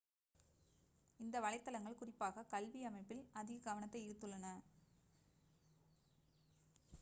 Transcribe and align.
இந்த 1.19 1.39
வலைத்தளங்கள் 1.39 1.97
குறிப்பாக 1.97 2.45
கல்வி 2.49 2.81
அமைப்பில் 2.83 3.23
அதிக 3.33 3.59
கவனத்தை 3.63 4.01
ஈர்த்துள்ளன 4.07 4.47